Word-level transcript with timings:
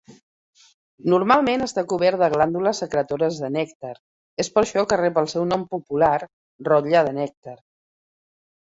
Normalment 1.13 1.63
està 1.65 1.83
cobert 1.91 2.21
de 2.23 2.29
glàndules 2.35 2.81
secretores 2.85 3.37
de 3.43 3.53
nèctar, 3.59 3.93
és 4.45 4.53
per 4.57 4.65
això 4.65 4.87
que 4.91 5.01
rep 5.05 5.23
el 5.25 5.33
seu 5.37 5.47
nom 5.53 5.71
popular, 5.77 6.15
rotlle 6.73 7.07
de 7.11 7.17
nèctar. 7.23 7.57